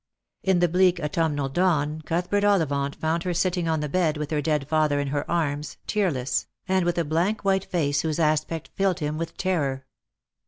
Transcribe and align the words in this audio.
In 0.41 0.57
the 0.61 0.67
bleak 0.67 0.99
autumnal 0.99 1.47
dawn 1.47 2.01
Cuthbert 2.01 2.43
Ollivant 2.43 2.95
found 2.95 3.21
her 3.21 3.35
sitting 3.35 3.67
on 3.67 3.81
the 3.81 3.87
bed 3.87 4.17
with 4.17 4.31
her 4.31 4.41
dead 4.41 4.67
father 4.67 4.99
in 4.99 5.09
her 5.09 5.29
arms, 5.29 5.77
tearless, 5.85 6.47
and 6.67 6.85
with 6.85 6.97
a 6.97 7.03
blank 7.05 7.45
white 7.45 7.65
face 7.65 8.01
whose 8.01 8.17
aspect 8.17 8.71
filled 8.75 8.97
him 8.99 9.19
with 9.19 9.37
terror. 9.37 9.85